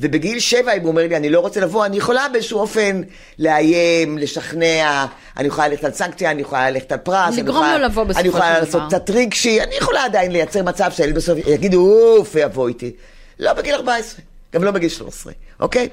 [0.00, 3.02] ובגיל שבע, אם הוא אומר לי, אני לא רוצה לבוא, אני יכולה באיזשהו אופן
[3.38, 7.34] לאיים, לשכנע, אני יכולה ללכת על סנקציה, אני יכולה ללכת על פרס.
[7.34, 8.88] אני לגרום לו לבוא בסופו אני יכולה של לעשות דבר.
[8.88, 12.92] קצת רגשי, אני יכולה עדיין לייצר מצב שהילד בסוף יגיד, אוף, יבוא איתי.
[13.38, 14.20] לא בגיל 14,
[14.54, 15.88] גם לא בגיל 13, אוקיי?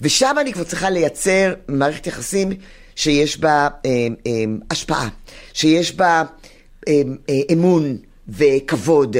[0.00, 2.52] ושם אני כבר צריכה לייצר מערכת יחסים
[2.96, 3.90] שיש בה אה,
[4.26, 4.32] אה,
[4.70, 5.08] השפעה,
[5.52, 6.22] שיש בה
[6.88, 7.96] אה, אה, אמון
[8.28, 9.16] וכבוד,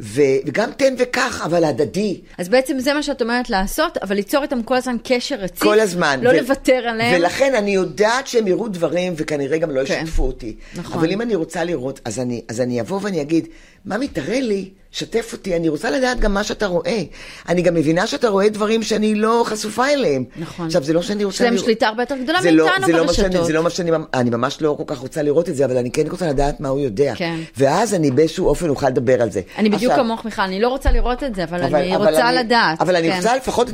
[0.00, 2.20] ו, וגם תן וקח, אבל הדדי.
[2.38, 5.62] אז בעצם זה מה שאת אומרת לעשות, אבל ליצור איתם כל הזמן קשר רציף.
[5.62, 6.20] כל הזמן.
[6.22, 7.20] לא ו- לוותר עליהם.
[7.20, 10.02] ולכן אני יודעת שהם יראו דברים, וכנראה גם לא כן.
[10.04, 10.56] ישתפו אותי.
[10.74, 10.98] נכון.
[10.98, 13.48] אבל אם אני רוצה לראות, אז אני, אז אני אבוא ואני אגיד,
[13.86, 17.02] ממי, תראה לי, שתף אותי, אני רוצה לדעת גם מה שאתה רואה.
[17.48, 20.24] אני גם מבינה שאתה רואה דברים שאני לא חשופה אליהם.
[20.36, 20.66] נכון.
[20.66, 23.06] עכשיו, זה לא שאני רוצה יש להם שליטה הרבה יותר גדולה לא- מאיתנו זה לא
[23.06, 23.46] מה שאני- ברשתות.
[23.46, 25.90] זה לא מה שאני, אני ממש לא כל כך רוצה לראות את זה, אבל אני
[25.90, 27.14] כן רוצה לדעת מה הוא יודע.
[27.16, 27.36] כן.
[27.56, 29.40] ואז אני באיזשהו אופן אוכל לדבר על זה.
[29.58, 32.28] אני בדיוק כמוך, מיכל, אני לא רוצה לראות את זה, אבל, אבל- אני אבל רוצה
[32.28, 32.80] אני- לדעת.
[32.80, 33.16] אבל אני כן.
[33.16, 33.68] רוצה לפחות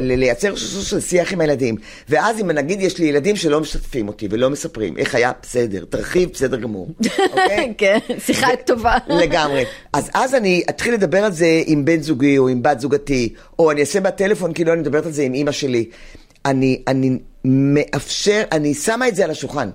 [0.00, 1.76] לייצר סוג של שיח עם הילדים.
[2.08, 5.32] ואז אם נגיד יש לי ילדים שלא משתפים אותי ולא מספרים, איך היה?
[5.42, 6.88] בסדר, תרחיב, בסדר גמור.
[7.32, 7.72] אוקיי?
[7.78, 8.96] כן, שיחה טובה.
[9.08, 9.64] לגמרי.
[9.92, 13.70] אז אז אני אתחיל לדבר על זה עם בן זוגי או עם בת זוגתי, או
[13.70, 15.84] אני אעשה בטלפון כאילו אני מדברת על זה עם אימא שלי.
[16.44, 19.70] אני, אני מאפשר, אני שמה את זה על השולחן.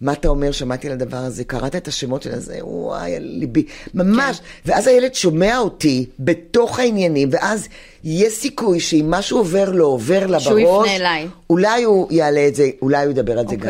[0.00, 0.52] מה אתה אומר?
[0.52, 3.64] שמעתי על הדבר הזה, קראת את השמות של הזה, וואי, ליבי.
[3.94, 4.40] ממש.
[4.66, 7.68] ואז הילד שומע אותי בתוך העניינים, ואז
[8.04, 11.22] יש סיכוי שאם משהו עובר לו, עובר לה שהוא בראש, יפנה אליי.
[11.22, 11.38] אוקיי.
[11.50, 13.68] אולי הוא יעלה את זה, אולי הוא ידבר על זה גם.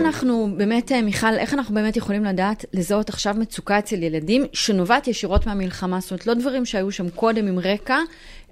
[0.00, 5.08] אנחנו באמת, אה, מיכל, איך אנחנו באמת יכולים לדעת לזהות עכשיו מצוקה אצל ילדים שנובעת
[5.08, 6.00] ישירות מהמלחמה?
[6.00, 7.98] זאת אומרת, לא דברים שהיו שם קודם עם רקע,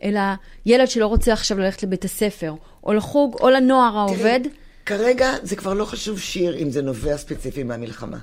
[0.03, 0.21] אלא
[0.67, 4.41] ילד שלא רוצה עכשיו ללכת לבית הספר, או לחוג, או לנוער העובד.
[4.87, 8.19] כרגע זה כבר לא חשוב שיר אם זה נובע ספציפי מהמלחמה.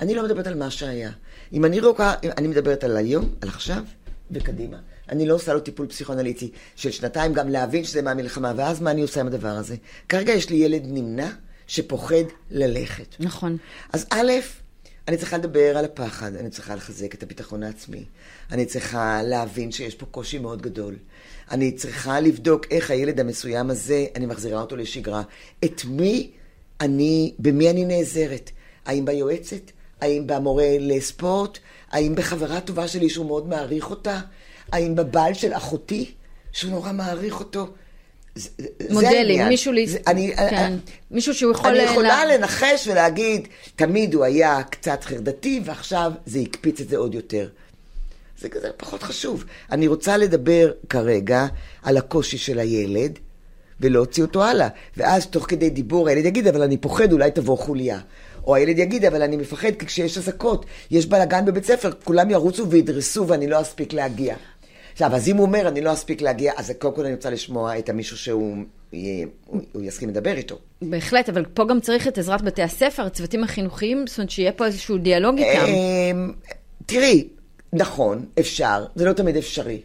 [0.00, 1.10] אני לא מדברת על מה שהיה.
[1.52, 3.82] אם אני רואה, אני מדברת על היום, על עכשיו
[4.30, 4.76] וקדימה.
[5.08, 9.02] אני לא עושה לו טיפול פסיכואנליטי של שנתיים, גם להבין שזה מהמלחמה, ואז מה אני
[9.02, 9.76] עושה עם הדבר הזה?
[10.08, 11.28] כרגע יש לי ילד נמנע
[11.66, 13.16] שפוחד ללכת.
[13.20, 13.56] נכון.
[13.92, 14.32] אז א',
[15.08, 18.04] אני צריכה לדבר על הפחד, אני צריכה לחזק את הביטחון העצמי,
[18.52, 20.96] אני צריכה להבין שיש פה קושי מאוד גדול.
[21.50, 25.22] אני צריכה לבדוק איך הילד המסוים הזה, אני מחזירה אותו לשגרה.
[25.64, 26.30] את מי
[26.80, 28.50] אני, במי אני נעזרת?
[28.86, 29.70] האם ביועצת?
[30.00, 31.58] האם במורה לספורט?
[31.90, 34.20] האם בחברה טובה שלי שהוא מאוד מעריך אותה?
[34.72, 36.12] האם בבעל של אחותי,
[36.52, 37.74] שהוא נורא מעריך אותו?
[38.34, 38.48] זה-
[38.90, 39.48] מודלים.
[39.48, 39.86] מישהו, לי...
[40.06, 40.72] אני- כן.
[41.10, 41.70] מישהו שהוא יכול...
[41.70, 46.96] אני לה- יכולה לנחש ולהגיד, תמיד הוא היה קצת חרדתי, ועכשיו זה הקפיץ את זה
[46.96, 47.48] עוד יותר.
[48.40, 49.44] זה כזה פחות חשוב.
[49.72, 51.46] אני רוצה לדבר כרגע
[51.82, 53.18] על הקושי של הילד,
[53.80, 54.68] ולהוציא אותו הלאה.
[54.96, 57.98] ואז תוך כדי דיבור הילד יגיד, אבל אני פוחד, אולי תבוא חוליה.
[58.46, 62.70] או הילד יגיד, אבל אני מפחד, כי כשיש אזעקות, יש בלאגן בבית ספר, כולם ירוצו
[62.70, 64.34] וידרסו ואני לא אספיק להגיע.
[64.92, 67.78] עכשיו, אז אם הוא אומר, אני לא אספיק להגיע, אז קודם כל אני רוצה לשמוע
[67.78, 68.56] את המישהו שהוא
[68.92, 70.58] יהיה- הוא הוא יסכים לדבר איתו.
[70.82, 74.66] בהחלט, אבל פה גם צריך את עזרת בתי הספר, הצוותים החינוכיים, זאת אומרת שיהיה פה
[74.66, 75.64] איזשהו דיאלוג איתם.
[75.66, 76.32] אמ,
[76.86, 77.28] תראי,
[77.72, 79.80] נכון, אפשר, זה לא תמיד אפשרי.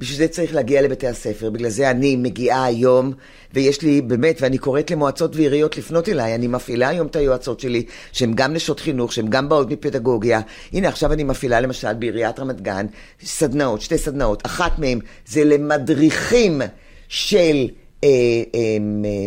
[0.00, 3.12] בשביל זה צריך להגיע לבתי הספר, בגלל זה אני מגיעה היום,
[3.54, 7.84] ויש לי באמת, ואני קוראת למועצות ועיריות לפנות אליי, אני מפעילה היום את היועצות שלי,
[8.12, 10.40] שהן גם נשות חינוך, שהן גם באות מפדגוגיה.
[10.72, 12.86] הנה, עכשיו אני מפעילה למשל בעיריית רמת גן,
[13.22, 16.60] סדנאות, שתי סדנאות, אחת מהן זה למדריכים
[17.08, 17.68] של...
[18.04, 18.08] אה,
[18.54, 18.76] אה,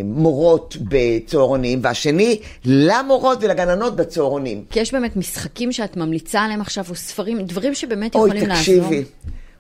[0.04, 4.64] מורות בצהרונים, והשני למורות ולגננות בצהרונים.
[4.70, 8.84] כי יש באמת משחקים שאת ממליצה עליהם עכשיו, או ספרים, דברים שבאמת אוי, יכולים לעזור.
[8.84, 9.04] תקשיבי.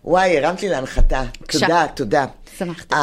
[0.05, 1.23] וואי, הרמת לי להנחתה.
[1.47, 2.25] תודה, תודה.
[2.57, 2.95] שמחתי.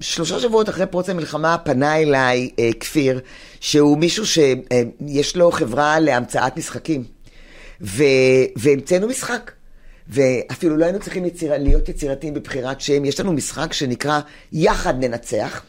[0.00, 3.20] שלושה שבועות אחרי פרוץ המלחמה פנה אליי אה, כפיר,
[3.60, 7.04] שהוא מישהו שיש לו חברה להמצאת משחקים.
[8.56, 9.50] והמצאנו משחק.
[10.08, 11.52] ואפילו לא היינו צריכים יציר...
[11.58, 13.04] להיות יצירתיים בבחירת שם.
[13.04, 14.20] יש לנו משחק שנקרא
[14.52, 15.62] יחד ננצח.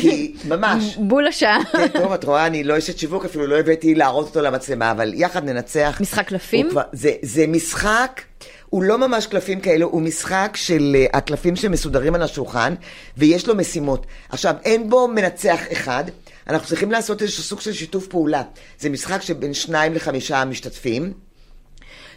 [0.00, 0.96] כי ממש.
[1.08, 1.58] בול השעה.
[1.72, 5.12] כן, טוב, את רואה, אני לא אשת שיווק, אפילו לא הבאתי להראות אותו למצלמה, אבל
[5.14, 5.98] יחד ננצח.
[6.00, 6.70] משחק קלפים?
[6.70, 8.20] כבר- זה, זה משחק,
[8.68, 12.74] הוא לא ממש קלפים כאלו, הוא משחק של אה, הקלפים שמסודרים על השולחן,
[13.16, 14.06] ויש לו משימות.
[14.28, 16.04] עכשיו, אין בו מנצח אחד,
[16.48, 18.42] אנחנו צריכים לעשות איזשהו סוג של שיתוף פעולה.
[18.80, 21.12] זה משחק שבין שניים לחמישה משתתפים.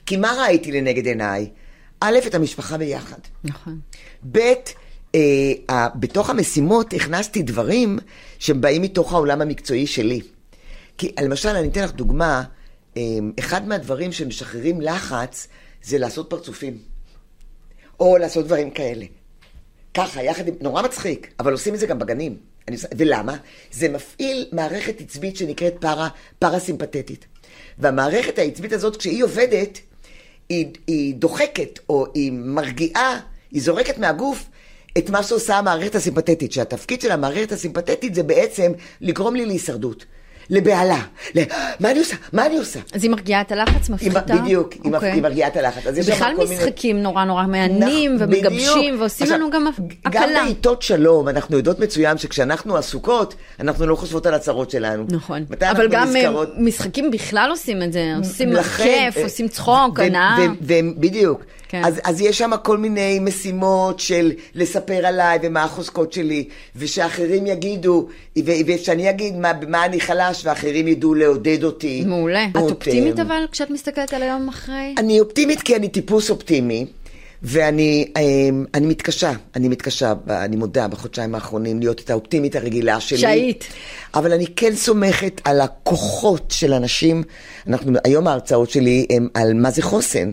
[0.06, 1.50] כי מה ראיתי לנגד עיניי?
[2.00, 3.20] א', את המשפחה ביחד.
[3.44, 3.80] נכון.
[4.32, 4.54] ב',
[5.16, 8.00] אה, בתוך המשימות הכנסתי דברים
[8.40, 10.22] שהם באים מתוך העולם המקצועי שלי.
[10.98, 12.44] כי למשל, אני אתן לך דוגמה,
[12.98, 13.02] אה,
[13.40, 15.48] אחד מהדברים שמשחררים לחץ
[15.84, 16.78] זה לעשות פרצופים.
[18.00, 19.06] או לעשות דברים כאלה.
[19.94, 20.54] ככה, יחד עם...
[20.62, 22.38] נורא מצחיק, אבל עושים את זה גם בגנים.
[22.68, 23.38] אני ולמה?
[23.72, 27.26] זה מפעיל מערכת עצבית שנקראת פרה, פרסימפטית.
[27.78, 29.80] והמערכת העצבית הזאת, כשהיא עובדת,
[30.50, 33.20] היא, היא דוחקת, או היא מרגיעה,
[33.52, 34.46] היא זורקת מהגוף
[34.98, 40.06] את מה שעושה המערכת הסימפטית, שהתפקיד של המערכת הסימפטית זה בעצם לגרום לי להישרדות.
[40.50, 41.00] לבהלה,
[41.36, 41.40] ל...
[41.80, 42.16] מה אני עושה?
[42.34, 42.80] מה אני עושה?
[42.94, 44.20] אז היא מרגיעה את הלחץ, מפחיתה?
[44.22, 44.94] בדיוק, okay.
[44.94, 45.12] אוקיי.
[45.12, 45.88] היא מרגיעה את הלחץ.
[45.88, 47.04] אז בכלל משחקים מיני...
[47.04, 49.68] נורא נורא מהנים ומגבשים, ועושים עכשיו, לנו גם
[50.06, 50.22] הקלה.
[50.22, 55.06] גם בעיתות שלום, אנחנו יודעות מצוין שכשאנחנו עסוקות, אנחנו לא חושבות על הצרות שלנו.
[55.10, 55.46] נכון.
[55.62, 56.50] אבל גם נזכרות...
[56.58, 59.24] משחקים בכלל עושים את זה, עושים לכן, כיף, ו...
[59.24, 60.38] עושים צחוק, הנאה.
[60.98, 61.42] בדיוק.
[61.70, 61.82] כן.
[61.86, 68.08] אז, אז יש שם כל מיני משימות של לספר עליי ומה החוזקות שלי, ושאחרים יגידו,
[68.46, 72.04] ו- ושאני אגיד מה, מה אני חלש, ואחרים ידעו לעודד אותי.
[72.06, 72.46] מעולה.
[72.52, 74.96] את אופטימית אבל כשאת מסתכלת על היום אחרי?
[74.98, 76.86] אני אופטימית כי אני טיפוס אופטימי.
[77.48, 83.18] ואני אמ, אני מתקשה, אני מתקשה, אני מודה, בחודשיים האחרונים, להיות את האופטימית הרגילה שלי.
[83.18, 83.66] שהיית.
[84.14, 87.24] אבל אני כן סומכת על הכוחות של אנשים.
[87.68, 90.32] אנחנו, היום ההרצאות שלי הן על מה זה חוסן.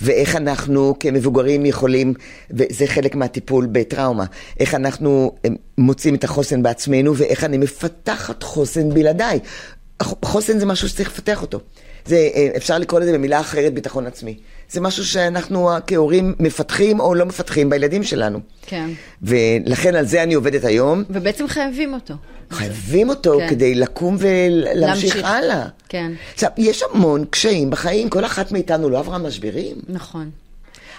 [0.00, 2.14] ואיך אנחנו כמבוגרים יכולים,
[2.50, 4.24] וזה חלק מהטיפול בטראומה,
[4.60, 5.32] איך אנחנו
[5.78, 9.38] מוצאים את החוסן בעצמנו ואיך אני מפתחת חוסן בלעדיי.
[10.24, 11.60] חוסן זה משהו שצריך לפתח אותו.
[12.06, 14.38] זה, אה, אפשר לקרוא לזה במילה אחרת ביטחון עצמי.
[14.70, 18.40] זה משהו שאנחנו כהורים מפתחים או לא מפתחים בילדים שלנו.
[18.66, 18.90] כן.
[19.22, 21.04] ולכן על זה אני עובדת היום.
[21.10, 22.14] ובעצם חייבים אותו.
[22.50, 23.48] חייבים אותו כן.
[23.48, 25.66] כדי לקום ולהמשיך הלאה.
[25.88, 26.12] כן.
[26.34, 29.76] עכשיו, יש המון קשיים בחיים, כל אחת מאיתנו לא עברה משברים.
[29.88, 30.30] נכון.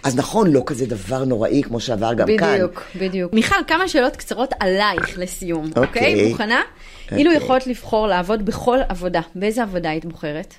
[0.04, 2.54] אז נכון, לא כזה דבר נוראי כמו שעבר גם בדיוק, כאן.
[2.54, 3.34] בדיוק, בדיוק.
[3.34, 5.84] מיכל, כמה שאלות קצרות עלייך לסיום, אוקיי?
[5.86, 6.30] אוקיי?
[6.30, 6.62] מוכנה?
[7.04, 7.18] אוקיי.
[7.18, 10.54] אילו יכולת לבחור לעבוד בכל עבודה, באיזה עבודה היית בוחרת?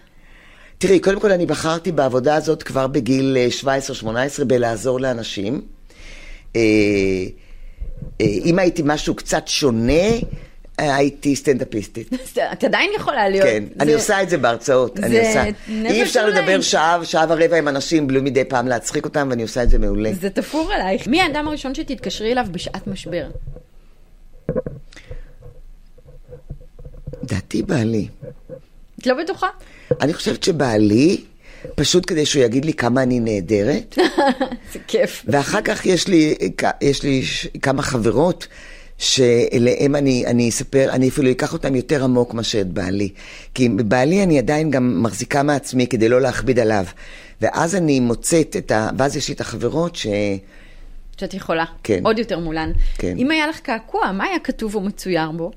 [0.78, 3.36] תראי, קודם כל אני בחרתי בעבודה הזאת כבר בגיל
[4.04, 5.60] 17-18 אה, בלעזור לאנשים.
[6.56, 6.60] אה,
[8.20, 9.92] אה, אם הייתי משהו קצת שונה,
[10.78, 12.08] הייתי סטנדאפיסטית.
[12.52, 13.46] את עדיין יכולה להיות.
[13.46, 14.98] כן, אני עושה את זה בהרצאות.
[15.00, 15.44] אני עושה.
[15.68, 19.62] אי אפשר לדבר שעה, שעה ורבע עם אנשים בלי מדי פעם להצחיק אותם, ואני עושה
[19.62, 20.12] את זה מעולה.
[20.20, 21.06] זה תפור עלייך.
[21.06, 23.26] מי האדם הראשון שתתקשרי אליו בשעת משבר?
[27.22, 28.08] דעתי בעלי.
[29.00, 29.46] את לא בטוחה?
[30.00, 31.24] אני חושבת שבעלי,
[31.74, 33.98] פשוט כדי שהוא יגיד לי כמה אני נהדרת.
[34.72, 35.24] זה כיף.
[35.28, 36.35] ואחר כך יש לי,
[36.80, 37.22] יש לי
[37.62, 38.46] כמה חברות.
[38.98, 43.09] שאליהם אני, אני אספר, אני אפילו אקח אותם יותר עמוק מאשר את בעלי.
[43.54, 46.85] כי בעלי אני עדיין גם מחזיקה מעצמי כדי לא להכביד עליו.
[47.40, 48.90] ואז אני מוצאת את ה...
[48.98, 50.06] ואז יש לי את החברות ש...
[51.16, 51.64] שאת יכולה.
[51.82, 52.00] כן.
[52.04, 52.72] עוד יותר מולן.
[52.98, 53.14] כן.
[53.18, 55.50] אם היה לך קעקוע, מה היה כתוב ומצויר בו?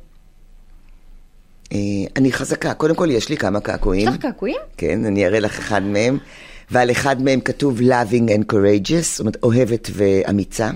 [1.73, 1.77] אה,
[2.15, 2.73] אני חזקה.
[2.73, 4.07] קודם כל, יש לי כמה קעקועים.
[4.07, 4.57] יש לך קעקועים?
[4.77, 6.17] כן, אני אראה לך אחד מהם.
[6.71, 10.69] ועל אחד מהם כתוב loving and courageous, זאת אומרת, אוהבת ואמיצה.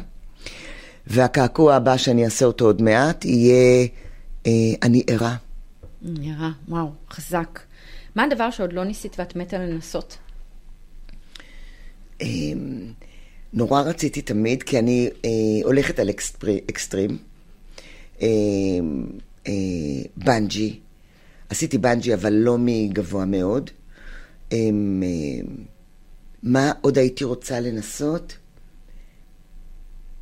[1.07, 3.87] והקעקוע הבא שאני אעשה אותו עוד מעט יהיה
[4.47, 4.51] אה,
[4.83, 5.35] אני ערה.
[6.05, 7.59] אני ערה, וואו, חזק.
[8.15, 10.17] מה הדבר שעוד לא ניסית ואת מתה לנסות?
[12.21, 12.27] אה,
[13.53, 15.29] נורא רציתי תמיד, כי אני אה,
[15.63, 17.17] הולכת על אקסטרי, אקסטרים.
[18.21, 18.27] אה,
[19.47, 19.53] אה,
[20.17, 20.79] בנג'י.
[21.53, 23.69] עשיתי בנג'י, אבל לא מגבוה מאוד.
[24.51, 24.57] אה,
[25.03, 25.47] אה,
[26.43, 28.37] מה עוד הייתי רוצה לנסות?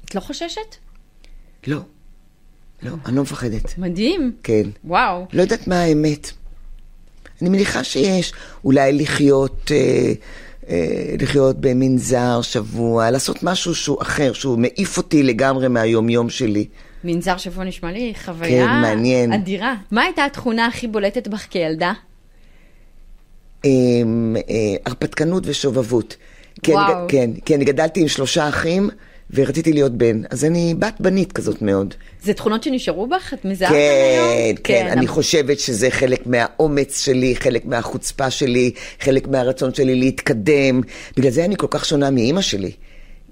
[0.05, 0.75] את לא חוששת?
[1.67, 1.79] לא.
[2.83, 3.77] לא, אני לא מפחדת.
[3.77, 4.35] מדהים.
[4.43, 4.69] כן.
[4.83, 5.25] וואו.
[5.33, 6.31] לא יודעת מה האמת.
[7.41, 8.33] אני מניחה שיש.
[8.63, 10.13] אולי לחיות, אה,
[10.69, 16.67] אה, לחיות במנזר שבוע, לעשות משהו שהוא אחר, שהוא מעיף אותי לגמרי מהיום-יום שלי.
[17.03, 19.33] מנזר שבוע נשמע לי חוויה כן, מעניין.
[19.33, 19.75] אדירה.
[19.91, 21.93] מה הייתה התכונה הכי בולטת בך כילדה?
[23.65, 26.17] אה, אה, הרפתקנות ושובבות.
[26.63, 27.07] כן, וואו.
[27.45, 28.89] כן, אני גדלתי עם שלושה אחים.
[29.33, 30.21] ורציתי להיות בן.
[30.29, 31.93] אז אני בת בנית כזאת מאוד.
[32.23, 33.33] זה תכונות שנשארו בך?
[33.33, 34.55] את מזהה כן, היום?
[34.55, 34.87] כן, כן.
[34.87, 40.81] אני חושבת שזה חלק מהאומץ שלי, חלק מהחוצפה שלי, חלק מהרצון שלי להתקדם.
[41.17, 42.71] בגלל זה אני כל כך שונה מאימא שלי.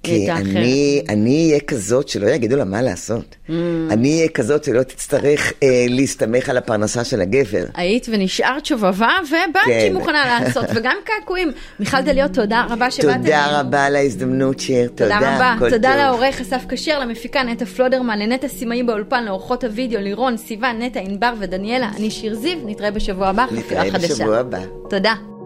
[0.04, 3.36] כי אני, אני אהיה כזאת שלא יגידו לה מה לעשות.
[3.48, 3.52] Mm.
[3.90, 7.64] אני אהיה כזאת שלא תצטרך אה, להסתמך על הפרנסה של הגבר.
[7.76, 9.94] היית ונשארת שובבה, ובאת כן.
[9.94, 11.52] מוכנה לעשות, וגם קעקועים.
[11.80, 13.16] מיכל דליות, תודה רבה שבאת.
[13.18, 14.88] תודה רבה על ההזדמנות, שיר.
[14.88, 15.16] תודה.
[15.20, 15.70] תודה רבה.
[15.70, 21.00] תודה לעורך אסף כשר, למפיקה נטע פלודרמן, לנטע סימאי באולפן, לאורחות הוידאו, לירון, סיוון, נטע,
[21.00, 21.90] ענבר ודניאלה.
[21.98, 23.46] אני שיר זיו, נתראה בשבוע הבא.
[23.52, 24.60] נתראה בשבוע הבא.
[24.90, 25.39] תודה.